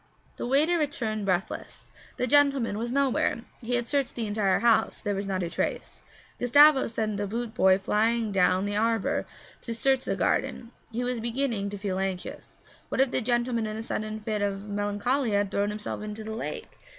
[0.37, 1.85] The waiter returned breathless.
[2.17, 3.41] The gentleman was nowhere.
[3.61, 6.01] He had searched the entire house; there was not a trace.
[6.39, 9.27] Gustavo sent the boot boy flying down the arbour
[9.61, 12.63] to search the garden; he was beginning to feel anxious.
[12.89, 16.33] What if the gentleman in a sudden fit of melancholia had thrown himself into the
[16.35, 16.79] lake?